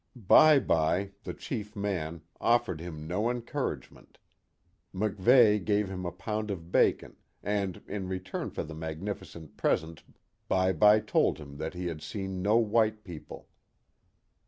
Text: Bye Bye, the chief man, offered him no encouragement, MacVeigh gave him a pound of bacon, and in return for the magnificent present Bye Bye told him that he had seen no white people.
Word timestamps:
Bye 0.15 0.57
Bye, 0.57 1.11
the 1.25 1.33
chief 1.35 1.75
man, 1.75 2.23
offered 2.39 2.81
him 2.81 3.05
no 3.05 3.29
encouragement, 3.29 4.17
MacVeigh 4.95 5.63
gave 5.63 5.89
him 5.89 6.07
a 6.07 6.11
pound 6.11 6.49
of 6.49 6.71
bacon, 6.71 7.17
and 7.43 7.83
in 7.87 8.07
return 8.07 8.49
for 8.49 8.63
the 8.63 8.73
magnificent 8.73 9.57
present 9.57 10.01
Bye 10.47 10.71
Bye 10.73 11.01
told 11.01 11.37
him 11.37 11.57
that 11.57 11.75
he 11.75 11.85
had 11.85 12.01
seen 12.01 12.41
no 12.41 12.57
white 12.57 13.03
people. 13.03 13.47